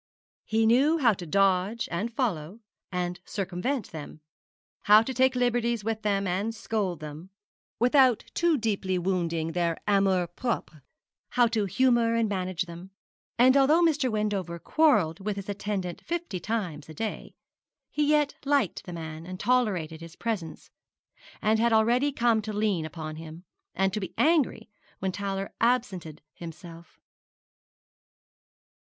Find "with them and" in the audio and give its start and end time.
5.83-6.55